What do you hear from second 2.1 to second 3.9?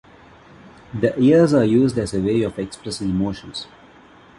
a way of expressing emotions.